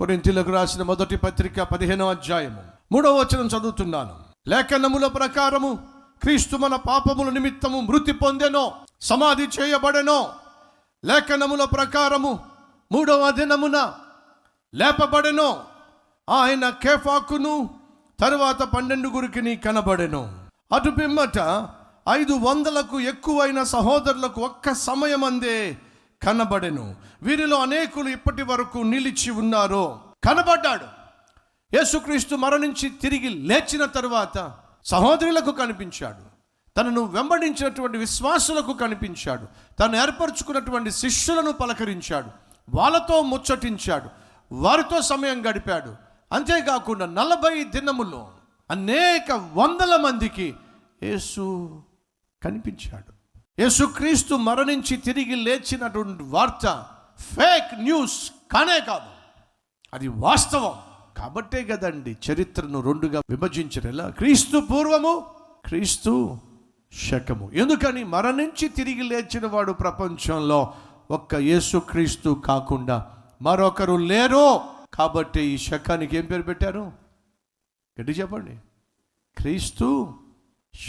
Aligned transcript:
కొరింతీలకు 0.00 0.50
రాసిన 0.50 0.82
మొదటి 0.82 1.16
పత్రిక 1.16 1.62
పదిహేనో 1.62 2.10
అధ్యాయము. 2.10 2.62
మూడవ 2.92 3.18
వచనం 3.18 3.46
చదువుతున్నాను. 3.46 4.16
లేఖనముల 4.48 5.06
ప్రకారము 5.06 5.88
క్రీస్తు 6.22 6.56
మన 6.56 6.76
పాపముల 6.76 7.30
నిమిత్తము 7.30 7.80
మృతి 7.80 8.12
పొందెనో 8.12 8.72
సమాధి 9.00 9.42
చేయబడెనో 9.42 10.30
లేఖనముల 11.04 11.64
ప్రకారము 11.64 12.40
మూడవ 12.92 13.30
దినమున 13.30 13.92
లేపబడెనో 14.74 15.62
ఆయన 16.30 16.70
కేఫాకును 16.70 17.70
తరువాత 18.20 18.62
పన్నెండుగురికి 18.62 19.56
కనబడెను. 19.56 20.38
అటు 20.72 20.90
పిమ్మట 20.90 21.38
ఐదు 22.08 22.32
వందలకు 22.32 23.00
ఎక్కువైన 23.00 23.62
సహోదరులకు 23.62 24.40
ఒక్క 24.40 24.72
సమయమందే 24.72 25.76
కనబడెను. 26.26 27.09
వీరిలో 27.22 27.62
అనేకులు 27.62 28.08
ఇప్పటి 28.08 28.42
వరకు 28.42 28.78
నిలిచి 28.78 29.30
ఉన్నారు. 29.30 30.00
కనబడ్డాడు. 30.24 30.84
యేసుక్రీస్తు 31.76 32.34
మరణించి 32.34 32.88
తిరిగి 32.88 33.28
లేచిన 33.28 33.84
తరువాత 33.84 34.54
సహోదరులకు 34.84 35.52
కనిపించాడు. 35.52 36.30
తనను 36.76 37.02
వెంబడించినటువంటి 37.02 37.98
విశ్వాసులకు 37.98 38.72
కనిపించాడు. 38.72 39.46
తను 39.80 39.96
ఏర్పరచుకున్నటువంటి 39.96 40.90
శిష్యులను 40.90 41.52
పలకరించాడు. 41.52 42.30
వాళ్ళతో 42.68 43.22
ముచ్చటించాడు. 43.22 44.08
వారితో 44.52 45.02
సమయం 45.02 45.50
గడిపాడు. 45.50 45.96
అంతేకాకుండా 46.32 47.06
నలభై 47.06 47.64
దినములో 47.64 48.30
అనేక 48.70 49.32
వందల 49.32 49.96
మందికి 49.96 50.54
యేసు 51.02 51.80
కనిపించాడు. 52.42 53.38
యేసుక్రీస్తు 53.60 54.34
మరణించి 54.34 54.96
తిరిగి 54.96 55.34
లేచినటువంటి 55.36 56.22
వార్త 56.22 56.86
ఫేక్ 57.20 57.80
న్యూస్ 57.80 58.32
కానే 58.52 58.80
కాదు. 58.80 59.10
అది 59.94 60.08
వాస్తవం. 60.08 60.74
కాబట్టే 61.16 61.64
కదండి 61.64 62.16
చరిత్రను 62.30 62.80
రెండుగా 62.80 63.22
విభజించరేలా? 63.30 64.08
క్రీస్తు 64.08 64.60
పూర్వము 64.60 65.26
క్రీస్తు 65.66 66.38
శకము. 66.92 67.50
ఎందుకని 67.52 68.04
మరణించి 68.04 68.68
తిరిగి 68.68 69.02
లేచిన 69.02 69.46
వాడు 69.46 69.72
ప్రపంచంలో 69.72 70.74
ఒక్క 71.10 71.34
యేసుక్రీస్తు 71.34 72.42
కాకుండా 72.44 73.16
మరొకరు 73.42 73.96
లేరు. 73.96 74.60
కాబట్టి 74.94 75.42
ఈ 75.42 75.58
శకానికి 75.58 76.16
ఏం 76.16 76.24
పేరు 76.24 76.42
పెట్టారు? 76.42 76.92
గట్టి 78.00 78.12
చెప్పండి. 78.12 78.56
క్రీస్తు 79.36 80.14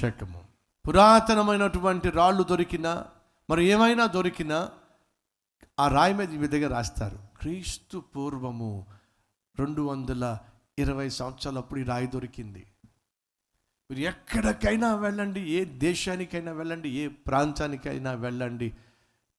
శకము. 0.02 0.42
పురాతనమైనటువంటి 0.88 2.10
రాళ్ళు 2.10 2.44
దొరికినా 2.44 3.06
మరి 3.50 3.66
ఏమైనా 3.66 4.06
దొరికినా 4.06 4.70
ఆ 5.82 5.88
రాయి 5.88 6.14
మీద 6.14 6.34
ఈ 6.34 6.38
విధంగా 6.38 6.68
రాస్తారు. 6.68 7.20
క్రీస్తు 7.42 8.04
పూర్వము 8.16 8.86
రెండు 9.60 9.82
వందల 9.82 10.38
ఇరవై 10.80 11.10
సంవత్సరాలప్పుడు 11.10 11.80
ఈ 11.80 11.84
రాయి 11.84 12.08
దొరికింది. 12.08 12.68
మీరు 13.92 14.00
ఎక్కడికైనా 14.00 14.96
వెళ్ళండి 14.96 15.42
ఏ 15.42 15.66
దేశానికైనా 15.66 16.52
వెళ్ళండి 16.52 16.90
ఏ 16.90 17.08
ప్రాంతానికైనా 17.08 18.12
వెళ్ళండి. 18.12 18.74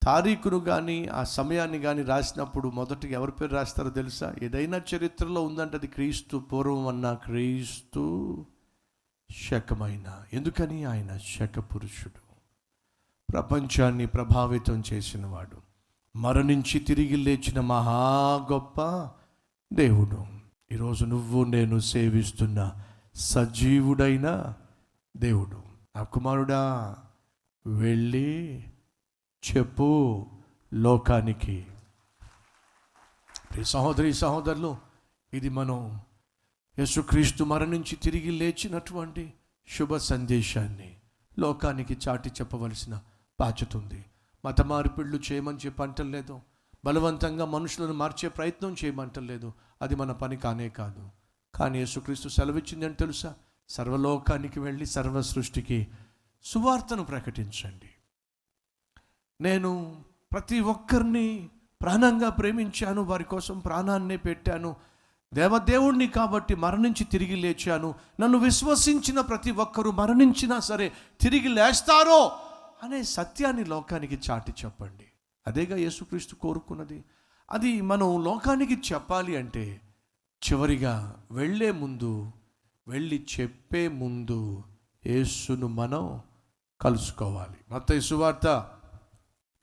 తారీఖును 0.03 0.59
కానీ 0.61 1.07
ఆ 1.07 1.25
సమయాన్ని 1.25 1.79
కానీ 1.79 2.03
రాసినప్పుడు 2.03 2.69
మొదటిగా 2.69 3.13
ఎవరి 3.13 3.33
పేరు 3.33 3.55
రాస్తారో 3.55 3.91
తెలుసా? 3.91 4.35
ఏదైనా 4.43 4.81
చరిత్రలో 4.95 5.43
ఉందంటే 5.43 5.77
అది 5.77 5.87
క్రీస్తు 5.87 6.37
పూర్వం 6.37 6.87
అన్న 6.87 7.15
క్రీస్తు 7.15 8.47
శకమైన. 9.31 10.25
ఎందుకని? 10.33 10.85
ఆయన 10.85 11.19
శక 11.19 11.59
పురుషుడు 11.59 12.21
ప్రపంచాన్ని 13.33 14.07
ప్రభావితం 14.07 14.83
చేసినవాడు. 14.93 15.72
మరణించి 16.17 16.81
తిరిగి 16.81 17.17
లేచిన 17.17 17.61
మహా 17.61 18.37
గొప్ప 18.53 18.83
దేవుడు. 19.73 20.27
ఈరోజు 20.73 21.05
నువ్వు 21.05 21.45
నేను 21.45 21.79
సేవిస్తున్న 21.79 22.75
సజీవుడైన 23.15 24.55
దేవుడు. 25.17 25.63
నా 25.97 26.03
కుమారుడా 26.03 26.97
వెళ్ళి 27.67 28.65
చెప్పు 29.53 30.27
లోకానికి. 30.75 31.67
సహోదరి 33.63 34.15
సహోదరులు 34.15 34.77
ఇది 35.35 35.49
మనం 35.49 36.01
యేసుక్రీస్తు 36.79 37.45
మరణించి 37.45 37.97
తిరిగి 37.97 38.31
లేచినటువంటి 38.31 39.33
శుభ 39.69 39.97
సందేశాన్ని 39.97 40.97
లోకానికి 41.39 41.97
చాటి 42.09 42.29
చెప్పవలసిన 42.29 43.01
బాధ్యత 43.41 43.77
ఉంది. 43.77 44.05
మత 44.45 44.61
మార్పిళ్ళు 44.61 45.21
చేయమని 45.33 45.57
చెప్పి 45.57 45.83
అంటలేదు 45.83 46.41
బలవంతంగా 46.85 47.45
మనుషులను 47.45 47.93
మార్చే 47.93 48.29
ప్రయత్నం 48.29 48.77
చేయమంటలేదు 48.85 49.53
అది 49.83 49.95
మన 49.95 50.13
పని 50.13 50.37
కానే 50.37 50.69
కాదు. 50.69 51.09
కానీ 51.55 51.79
యేసుక్రీస్తు 51.79 52.29
సెలవిచ్చిందని 52.29 52.95
తెలుసా? 52.95 53.35
సర్వలోకానికి 53.69 54.61
వెళ్ళి 54.61 54.87
సర్వ 54.87 55.23
సృష్టికి 55.23 55.89
సువార్తను 56.45 57.05
ప్రకటించండి. 57.05 57.91
నేను 59.41 59.97
ప్రతి 60.33 60.61
ఒక్కరిని 60.61 61.49
ప్రాణంగా 61.83 62.29
ప్రేమించాను 62.29 63.03
వారి 63.03 63.25
కోసం 63.25 63.59
ప్రాణాన్నే 63.59 64.17
పెట్టాను. 64.17 64.77
దేవదేవుణ్ణి 65.35 66.07
కాబట్టి 66.07 66.55
మరణించి 66.55 67.05
తిరిగి 67.05 67.37
లేచాను. 67.37 67.95
నన్ను 68.21 68.39
విశ్వసించిన 68.39 69.21
ప్రతి 69.21 69.51
ఒక్కరూ 69.51 69.91
మరణించినా 69.91 70.61
సరే 70.61 70.93
తిరిగి 71.21 71.49
లేస్తారో 71.49 72.39
అనే 72.83 73.03
సత్యాన్ని 73.03 73.65
లోకానికి 73.65 74.19
చాటి 74.31 74.53
చెప్పండి. 74.65 75.05
అదేగా 75.47 75.77
యేసుక్రీస్తు 75.77 76.35
కోరుకున్నది. 76.35 77.05
అది 77.51 77.81
మనం 77.81 78.25
లోకానికి 78.25 78.75
చెప్పాలి 78.75 79.37
అంటే 79.37 79.81
చివరిగా 80.49 81.17
వెళ్ళే 81.31 81.73
ముందు 81.73 82.33
వెళ్ళి 82.89 83.27
చెప్పే 83.41 83.89
ముందు 83.89 84.65
యేసును 85.07 85.67
మనం 85.67 86.21
కలుసుకోవాలి. 86.81 87.57
మత 87.71 87.99
సువార్త 87.99 88.71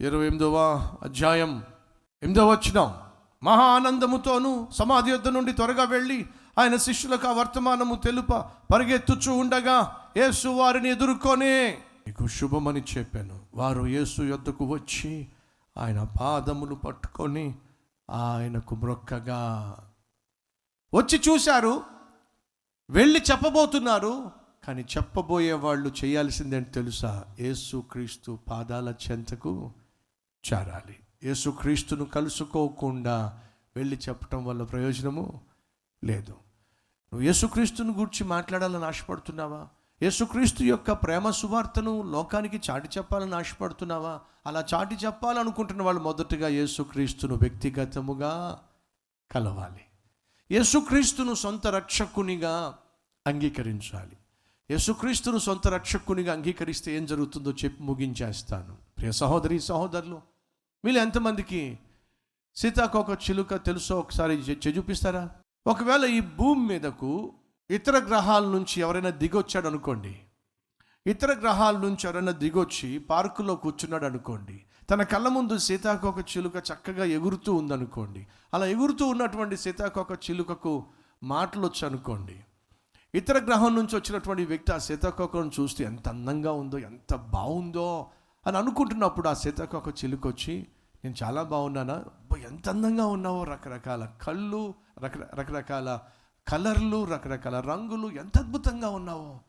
ఇరవై 0.01 0.25
ఎనిమిదవ 0.25 0.57
అధ్యాయం 1.01 1.63
ఎనిమిదవ 2.23 2.51
వచ్చినాం 2.51 2.95
మహా 3.43 3.63
ఆనందముతోనూ 3.63 4.67
సమాధి 4.71 5.11
యుద్ధ 5.11 5.27
నుండి 5.27 5.51
త్వరగా 5.53 5.83
వెళ్ళి 5.83 6.25
ఆయన 6.57 6.75
శిష్యులకు 6.75 7.27
ఆ 7.27 7.31
వర్తమానము 7.31 7.95
తెలుప 7.95 8.33
పరిగెత్తుచూ 8.73 9.33
ఉండగా 9.33 9.97
యేసు 10.17 10.47
వారిని 10.47 10.89
ఎదుర్కొనే 10.89 11.83
నీకు 12.09 12.27
శుభమని 12.27 12.83
చెప్పాను. 12.97 13.45
వారు 13.55 13.87
యేసు 13.87 14.21
యొద్దకు 14.21 14.65
వచ్చి 14.65 15.27
ఆయన 15.77 16.03
పాదములు 16.03 16.75
పట్టుకొని 16.75 17.55
ఆయనకు 18.09 18.75
మ్రొక్కగా 18.75 19.75
వచ్చి 20.93 21.21
చూశారు. 21.29 21.83
వెళ్ళి 22.89 23.19
చెప్పబోతున్నారు. 23.31 24.31
కానీ 24.63 24.81
చెప్పబోయే 24.81 25.53
వాళ్ళు 25.53 25.91
చేయాల్సిందేంటి 26.05 26.71
తెలుసా? 26.71 27.25
యేసు 27.39 27.83
క్రీస్తు 27.91 28.39
పాదాల 28.49 28.93
చెంతకు 29.11 29.71
చేరాలి. 30.53 30.99
యేసుక్రీస్తును 31.23 32.05
కలుసుకోకుండా 32.05 33.39
వెళ్ళి 33.75 33.97
చెప్పటం 34.09 34.45
వల్ల 34.45 34.63
ప్రయోజనము 34.63 35.41
లేదు. 36.03 36.31
నువ్వు 37.13 37.21
యేసుక్రీస్తుని 37.21 37.89
గురించి 37.89 38.23
మాట్లాడాలని 38.23 38.85
ఆశపడుతున్నావా? 38.85 39.67
యేసుక్రీస్తు 40.03 40.63
యొక్క 40.63 40.91
ప్రేమ 40.91 41.29
సువార్తను 41.29 42.11
లోకానికి 42.11 42.61
చాటి 42.69 42.89
చెప్పాలని 42.97 43.35
ఆశపడుతున్నావా? 43.35 44.19
అలా 44.45 44.65
చాటి 44.73 44.95
చెప్పాలనుకుంటున్న 44.95 45.81
వాళ్ళు 45.81 46.01
మొదటగా 46.01 46.47
యేసుక్రీస్తును 46.47 47.35
వ్యక్తిగతముగా 47.35 48.59
కలవాలి. 49.31 49.81
యేసుక్రీస్తును 50.51 51.33
సొంత 51.33 51.67
రక్షకునిగా 51.67 52.77
అంగీకరించాలి. 53.27 54.17
యేసుక్రీస్తును 54.71 55.37
సొంత 55.37 55.67
రక్షకునిగా 55.67 56.33
అంగీకరిస్తే 56.33 56.95
ఏం 56.95 57.05
జరుగుతుందో 57.05 57.51
చెప్పి 57.51 57.83
ముగించేస్తాను. 57.83 58.77
ప్రియ 58.97 59.11
సహోదరి 59.11 59.59
సహోదరులు 59.59 60.21
వీళ్ళు 60.85 61.01
ఎంతమందికి 61.01 61.79
సీతాకోక 62.55 63.09
చిలుక 63.09 63.55
తెలుసో 63.55 63.99
ఒకసారి 63.99 64.33
చూపిస్తారా? 64.33 65.29
ఒకవేళ 65.67 66.05
ఈ 66.05 66.19
భూమి 66.19 66.67
మీదకు 66.67 67.33
ఇతర 67.69 67.97
గ్రహాల 67.97 68.45
నుంచి 68.45 68.81
ఎవరైనా 68.81 69.09
దిగొచ్చాడు 69.09 69.67
అనుకోండి. 69.67 70.19
ఇతర 71.07 71.33
గ్రహాల 71.33 71.77
నుంచి 71.77 72.07
ఎవరైనా 72.07 72.31
దిగొచ్చి 72.31 72.99
పార్కులో 72.99 73.55
కూర్చున్నాడు 73.55 74.05
అనుకోండి. 74.05 74.63
తన 74.89 75.03
కళ్ళ 75.03 75.27
ముందు 75.27 75.57
సీతాకోక 75.57 76.19
చిలుక 76.19 76.55
చక్కగా 76.55 77.05
ఎగురుతూ 77.05 77.53
ఉందనుకోండి. 77.53 78.27
అలా 78.53 78.65
ఎగురుతూ 78.65 79.05
ఉన్నటువంటి 79.05 79.57
సీతాకోక 79.57 80.11
చిలుకకు 80.11 80.85
మాటలు 81.23 81.67
వచ్చు 81.67 81.87
అనుకోండి. 81.87 82.43
ఇతర 83.15 83.37
గ్రహం 83.37 83.75
నుంచి 83.75 83.95
వచ్చినటువంటి 83.95 84.45
వ్యక్తి 84.45 84.71
ఆ 84.71 84.77
సీతాకోకను 84.77 85.51
చూస్తే 85.59 85.83
ఎంత 85.83 86.09
అందంగా 86.09 86.51
ఉందో 86.51 86.77
ఎంత 86.77 87.15
బాగుందో 87.15 88.07
అని 88.47 88.57
అనుకుంటున్నప్పుడు 88.57 89.29
ఆ 89.29 89.33
సీతాకోక 89.33 89.89
చిలుక 89.89 90.27
వచ్చి 90.27 90.67
నేను 91.05 91.15
చాలా 91.23 91.43
బాగున్నానా? 91.43 92.03
ఎంత 92.43 92.69
అందంగా 92.69 93.05
ఉన్నావో? 93.05 93.43
రకరకాల 93.43 94.09
కళ్ళు 94.21 94.73
రక 94.99 95.17
రకరకాల 95.17 95.99
కలర్లు 96.47 97.03
రకరకాల 97.03 97.59
రంగులు 97.59 98.07
ఎంత 98.07 98.37
అద్భుతంగా 98.37 98.89
ఉన్నావో. 98.89 99.39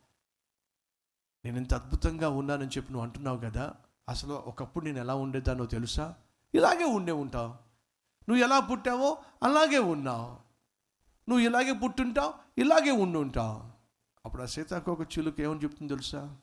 నేను 1.44 1.56
ఇంత 1.56 1.74
అద్భుతంగా 1.74 2.28
ఉన్నానని 2.28 2.68
చెప్పి 2.68 2.92
నువ్వు 2.92 3.06
అంటున్నావు 3.06 3.38
కదా 3.38 3.74
అసలు 4.08 4.34
ఒకప్పుడు 4.34 4.84
నేను 4.84 4.98
ఎలా 4.98 5.14
ఉండేదానో 5.14 5.66
తెలుసా? 5.66 6.14
ఇలాగే 6.54 6.84
ఉండే 6.84 7.12
ఉంటావు. 7.12 7.48
నువ్వు 8.28 8.44
ఎలా 8.44 8.60
పుట్టావో 8.60 9.18
అలాగే 9.42 9.78
ఉన్నావు. 9.78 10.32
నువ్వు 11.30 11.38
ఇలాగే 11.38 11.72
పుట్టుంటావు 11.72 12.60
ఇలాగే 12.60 12.90
ఉండుంటావు 12.90 13.62
అప్పుడు 14.26 14.42
ఆ 14.42 14.46
సీతాకోక 14.46 15.00
చిలుక 15.00 15.40
ఏమని 15.40 15.60
చెప్తుంది 15.60 15.92
తెలుసా? 15.92 16.36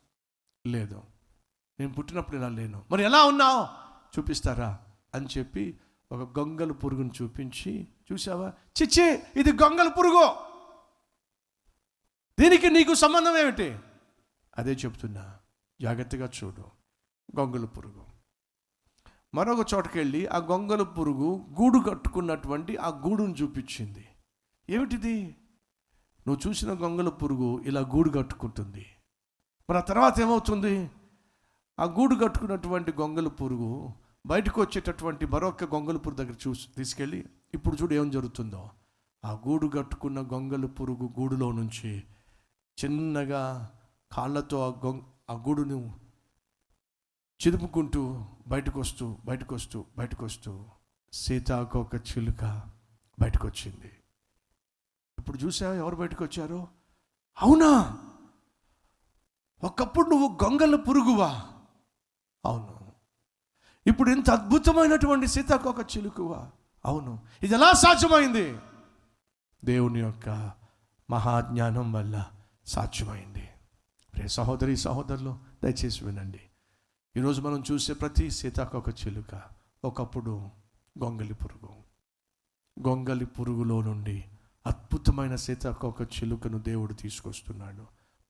లేదు. 0.67 1.01
నేను 1.79 1.93
పుట్టినప్పుడు 1.93 2.37
ఇలా 2.37 2.49
లేను. 2.49 2.83
మరి 2.91 3.03
ఎలా 3.03 3.23
ఉన్నావు? 3.23 3.63
చూపిస్తారా? 4.19 4.79
అని 5.15 5.27
చెప్పి 5.37 5.79
ఒక 6.11 6.39
గొంగల 6.39 6.71
పురుగును 6.71 7.11
చూపించి 7.21 7.87
చూసావా 8.13 8.53
చిచ్చి 8.81 9.23
ఇది 9.35 9.51
గొంగల 9.51 9.89
పురుగు. 9.89 10.35
దీనికి 12.39 12.69
నీకు 12.69 12.93
సంబంధం 12.93 13.37
ఏమిటి? 13.37 13.79
అదే 14.57 14.73
చెప్తున్నా. 14.73 15.39
జాగ్రత్తగా 15.81 16.29
చూడు. 16.43 16.63
గొంగల 17.39 17.65
పురుగు. 17.65 18.05
మరొక 19.33 19.73
చోటకెళ్ళి 19.73 20.27
ఆ 20.27 20.37
గొంగల 20.37 20.83
పురుగు 20.83 21.45
గూడు 21.61 21.89
కట్టుకున్నటువంటి 21.89 22.77
ఆ 22.77 22.89
గూడును 22.89 23.33
చూపించింది. 23.33 24.07
ఏమిటిది? 24.69 25.35
నువ్వు 26.27 26.49
చూసిన 26.49 26.73
గొంగల 26.73 27.09
పురుగు 27.09 27.63
ఇలా 27.65 27.81
గూడు 27.81 28.09
కట్టుకుంటుంది. 28.09 28.85
మరి 29.69 29.77
ఆ 29.77 29.81
తర్వాత 29.81 30.19
ఏమవుతుంది? 30.19 30.91
ఆ 31.79 31.83
గూడు 31.83 32.15
కట్టుకున్నటువంటి 32.15 32.91
గొంగల 32.91 33.27
పురుగు 33.27 33.93
బయటకు 34.25 34.61
వచ్చేటటువంటి 34.61 35.25
మరొక 35.25 35.63
గొంగల 35.63 35.97
పురుగు 35.97 36.17
దగ్గర 36.17 36.35
చూసి 36.47 36.67
తీసుకెళ్ళి 36.77 37.25
ఇప్పుడు 37.53 37.75
చూడు 37.75 37.93
ఏం 37.93 38.09
జరుగుతుందో? 38.09 38.69
ఆ 39.23 39.31
గూడు 39.31 39.67
కట్టుకున్న 39.67 40.21
గొంగల 40.21 40.65
పురుగు 40.65 41.07
గూడులో 41.19 41.51
నుంచి 41.51 42.03
చిన్నగా 42.77 43.75
కాళ్ళతో 44.11 44.57
ఆ 44.65 44.79
గొంగ 44.85 45.01
ఆ 45.29 45.33
గూడును 45.33 45.99
చిదుపుకుంటూ 47.39 48.01
బయటకు 48.47 48.79
వస్తూ 48.79 49.17
బయటకు 49.25 49.55
వస్తూ 49.55 49.85
బయటకు 49.97 50.25
వస్తూ 50.25 50.65
సీతాకోక 51.13 51.95
చిలుక 51.95 52.43
బయటకు 53.19 53.47
వచ్చింది 53.47 53.91
ఇప్పుడు 55.17 55.37
చూసావా 55.37 55.75
ఎవరు 55.75 55.95
బయటకు 55.95 56.23
వచ్చారు 56.23 56.67
అవునా? 57.37 57.97
ఒకప్పుడు 59.63 60.09
నువ్వు 60.09 60.37
గొంగల 60.43 60.75
పురుగువా? 60.75 61.29
అవును. 62.45 62.93
ఇప్పుడు 63.85 64.09
ఇంత 64.09 64.29
అద్భుతమైనటువంటి 64.29 65.27
సీతాకోక 65.27 65.97
చిలుకువా? 65.97 66.51
అవును. 66.87 67.19
ఇది 67.43 67.53
ఎలా 67.53 67.73
సాధ్యమైంది? 67.73 68.57
దేవుని 69.65 69.99
యొక్క 69.99 70.51
మహాజ్ఞానం 71.09 71.93
వల్ల 71.93 72.25
సాధ్యమైంది. 72.65 73.49
రే 74.15 74.27
సహోదరి 74.27 74.77
సహోదరులు 74.77 75.37
దయచేసి 75.63 76.05
వినండి. 76.05 76.39
ఈరోజు 77.17 77.41
మనం 77.41 77.63
చూసే 77.71 77.93
ప్రతి 77.93 78.31
సీతాకోక 78.31 78.89
చిలుక 78.89 79.41
ఒకప్పుడు 79.83 80.49
గొంగలి 81.03 81.33
పురుగు. 81.33 81.73
గొంగలి 82.87 83.25
పురుగులో 83.25 83.81
నుండి 83.81 84.23
అద్భుతమైన 84.67 85.35
సీతాకోక 85.35 86.01
చిలుకను 86.01 86.59
దేవుడు 86.59 86.93
తీసుకొస్తున్నాడు. 86.93 87.85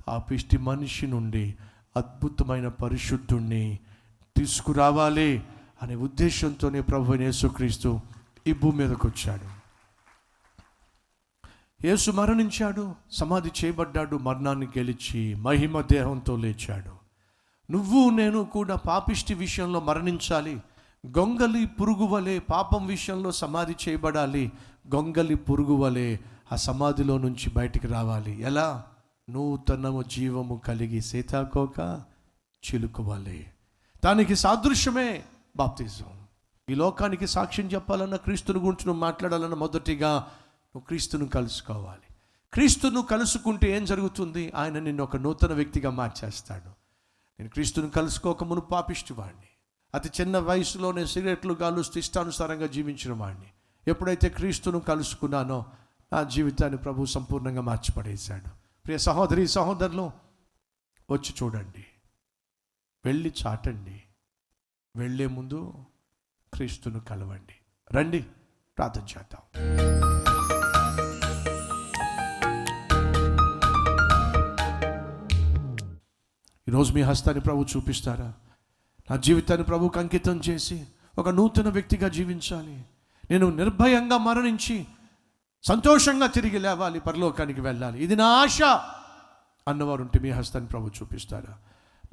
పాపిష్టి 0.07 0.57
మనిషి 0.57 1.07
నుండి 1.07 1.55
అద్భుతమైన 1.97 2.67
పరిశుద్ధుణ్ణి 2.67 3.79
తీసుకురావాలి 4.37 5.43
అనే 5.81 5.95
ఉద్దేశంతోనే 5.95 6.81
ప్రభు 6.81 7.11
అయిన 7.11 7.23
యేసుక్రీస్తు 7.23 7.99
ఈ 8.47 8.53
భూమి 8.53 8.77
మీదకి 8.77 9.07
వచ్చాడు. 9.07 9.57
యేసు 11.87 12.11
మరణించాడు 12.11 12.95
సమాధి 13.11 13.51
చేయబడ్డాడు 13.63 14.17
మరణాన్ని 14.17 14.65
గెలిచి 14.65 15.35
మహిమ 15.35 15.81
దేహంతో 15.81 16.35
లేచాడు. 16.35 16.97
నువ్వు 17.71 18.09
నేను 18.09 18.43
కూడా 18.43 18.75
పాపిష్టి 18.75 19.33
విషయంలో 19.33 19.79
మరణించాలి 19.79 20.61
గొంగలి 21.07 21.65
పురుగు 21.65 22.05
వలె 22.05 22.39
పాపం 22.39 22.85
విషయంలో 22.85 23.31
సమాధి 23.31 23.75
చేయబడాలి 23.89 24.51
గొంగలి 24.95 25.35
పురుగు 25.35 25.73
వలె 25.73 26.17
ఆ 26.51 26.55
సమాధిలో 26.55 27.17
నుంచి 27.17 27.49
బయటికి 27.49 27.87
రావాలి. 27.87 28.41
ఎలా? 28.41 28.83
నూతనము 29.29 30.03
జీవము 30.03 30.61
కలిగి 30.65 31.01
సీతాకోక 31.01 32.01
చిలుకు 32.65 33.15
దానికి 34.05 34.35
సాదృశ్యమే 34.35 35.23
బాప్తిజం. 35.57 36.16
ఈ 36.69 36.75
లోకానికి 36.75 37.27
సాక్ష్యం 37.27 37.67
చెప్పాలన్న 37.67 38.15
క్రీస్తుని 38.15 38.59
గురించి 38.59 38.85
నువ్వు 38.85 39.01
మాట్లాడాలన్న 39.01 39.53
మొదటిగా 39.53 40.11
నువ్వు 40.11 40.79
క్రీస్తును 40.79 41.27
కలుసుకోవాలి. 41.27 42.15
క్రీస్తును 42.53 43.01
కలుసుకుంటే 43.01 43.77
ఏం 43.77 43.85
జరుగుతుంది? 43.85 44.51
ఆయన 44.55 44.79
నిన్ను 44.79 45.03
ఒక 45.03 45.15
నూతన 45.15 45.53
వ్యక్తిగా 45.53 45.89
మార్చేస్తాడు. 45.89 46.69
నేను 47.39 47.49
క్రీస్తుని 47.49 47.89
కలుసుకోక 47.89 48.43
మును 48.43 48.61
పాపిష్టివాడిని 48.61 49.47
అతి 49.95 50.09
చిన్న 50.21 50.37
వయసులోనే 50.37 51.05
సిగరెట్లు 51.05 51.53
గాలుస్తూ 51.53 51.99
ఇష్టానుసారంగా 51.99 52.67
జీవించిన 52.67 53.13
వాడిని 53.13 53.47
ఎప్పుడైతే 53.87 54.29
క్రీస్తును 54.29 54.79
కలుసుకున్నానో 54.79 55.65
నా 56.13 56.23
జీవితాన్ని 56.23 56.77
ప్రభు 56.77 57.05
సంపూర్ణంగా 57.05 57.61
మార్చిపడేశాడు. 57.61 58.49
ప్రియ 58.85 58.97
సహోదరి 58.97 59.47
సహోదరులు 59.47 60.11
వచ్చి 61.11 61.33
చూడండి. 61.43 61.85
వెళ్ళి 63.05 63.33
చాటండి. 63.47 64.03
వెళ్ళే 64.95 65.27
ముందు 65.27 65.73
క్రీస్తును 66.57 66.99
కలవండి. 66.99 67.53
రండి 67.93 68.25
ప్రార్థన 68.77 69.01
చేద్దాం. 69.01 69.41
ఈరోజు 76.67 76.93
మీ 76.93 77.01
హస్తాన్ని 77.01 77.43
ప్రభు 77.43 77.65
చూపిస్తారా? 77.77 78.33
నా 79.11 79.15
జీవితాన్ని 79.15 79.65
ప్రభుకు 79.65 79.99
అంకితం 79.99 80.41
చేసి 80.49 80.87
ఒక 81.17 81.29
నూతన 81.29 81.69
వ్యక్తిగా 81.69 82.07
జీవించాలి. 82.07 82.85
నేను 83.31 83.49
నిర్భయంగా 83.49 84.17
మరణించి 84.17 84.87
సంతోషంగా 85.63 86.27
తిరిగి 86.27 86.59
లేవాలి 86.59 86.99
పరలోకానికి 86.99 87.61
వెళ్ళాలి. 87.61 88.03
ఇది 88.03 88.15
నా 88.15 88.25
ఆశ 88.25 88.61
అన్నవారుంటే 89.67 90.19
మీ 90.19 90.29
హస్తాన్ని 90.29 90.69
ప్రభు 90.69 90.87
చూపిస్తారా? 90.87 91.57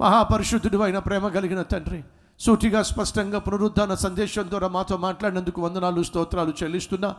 మహాపరిశుద్ధుడు 0.01 0.77
అయిన 0.77 0.99
ప్రేమ 0.99 1.27
కలిగిన 1.27 1.61
తండ్రి 1.61 2.03
సూటిగా 2.39 2.83
స్పష్టంగా 2.83 3.39
పునరుద్ధాన 3.39 3.95
సందేశం 3.95 4.49
ద్వారా 4.49 4.67
మాతో 4.67 4.97
మాట్లాడినందుకు 4.97 5.61
వందనాలు 5.61 6.03
స్తోత్రాలు 6.03 6.53
చెల్లిస్తున్నా. 6.63 7.15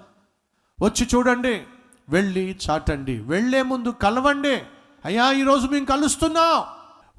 వచ్చి 0.83 1.09
చూడండి 1.15 1.63
వెళ్ళి 2.09 2.59
చాటండి. 2.71 3.21
వెళ్ళే 3.21 3.63
ముందు 3.63 3.89
కలవండి. 3.89 4.63
అయ్యా 5.05 5.33
ఈరోజు 5.33 5.67
మేము 5.67 5.87
కలుస్తున్నాం. 5.87 6.63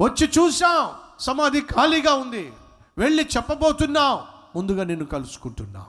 వచ్చి 0.06 0.32
చూసాం 0.40 0.90
సమాధి 1.20 1.62
ఖాళీగా 1.62 2.14
ఉంది. 2.14 2.54
వెళ్ళి 2.98 3.24
చెప్పబోతున్నాం. 3.38 4.20
ముందుగా 4.56 4.84
నిన్ను 4.84 5.06
కలుసుకుంటున్నాం. 5.06 5.86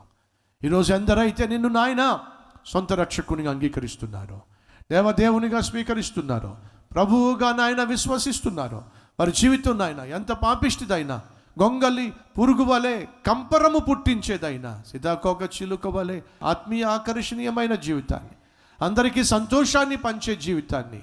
ఈరోజు 0.65 0.95
ఎందరైతే 0.95 1.47
నిన్ను 1.47 1.69
నాయన 1.69 2.19
సొంత 2.67 2.93
రక్షకునిగా 2.93 3.51
అంగీకరిస్తున్నారో 3.51 4.41
దేవదేవునిగా 4.91 5.61
స్వీకరిస్తున్నారో 5.61 6.57
ప్రభువుగా 6.95 7.53
నాయన 7.53 7.83
విశ్వసిస్తున్నారో 7.83 8.85
వారి 9.21 9.33
జీవితం 9.33 9.79
నాయన 9.79 10.01
ఎంత 10.01 10.33
పాపిష్టిదైనా 10.33 11.21
గొంగలి 11.63 12.13
పురుగు 12.39 12.65
వలె 12.65 13.07
కంపరము 13.27 13.79
పుట్టించేదైనా 13.79 14.83
సీతాకోక 14.93 15.43
చిలుక 15.43 15.87
వలె 15.87 16.21
ఆత్మీయ 16.43 16.85
ఆకర్షణీయమైన 16.85 17.75
జీవితాన్ని 17.75 18.35
అందరికీ 18.83 19.25
సంతోషాన్ని 19.25 19.97
పంచే 19.97 20.35
జీవితాన్ని 20.37 21.01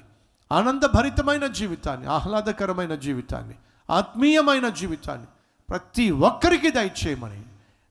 ఆనందభరితమైన 0.51 1.47
జీవితాన్ని 1.47 2.07
ఆహ్లాదకరమైన 2.07 2.95
జీవితాన్ని 2.95 3.55
ఆత్మీయమైన 3.89 4.67
జీవితాన్ని 4.69 5.27
ప్రతి 5.69 6.12
ఒక్కరికి 6.12 6.69
దయచేయమని 6.69 7.41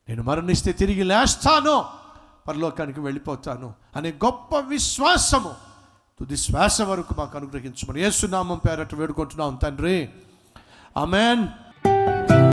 నేను 0.09 0.23
మరణిస్తే 0.23 0.73
తిరిగి 0.73 1.03
లేస్తాను 1.03 1.85
పరలోకానికి 2.49 3.01
వెళ్ళిపోతాను 3.01 3.75
అనే 3.97 4.11
గొప్ప 4.11 4.59
విశ్వాసము 4.59 5.55
తుది 6.21 6.37
శ్వాస 6.37 6.83
వరకు 6.83 7.15
మాకు 7.19 7.39
అనుగ్రహించమని 7.39 8.01
ఏసునామం 8.01 8.61
పేరట 8.69 8.95
వేడుకుంటున్నాం 8.95 9.57
తండ్రి. 9.57 10.09
అమెన్ 10.97 11.49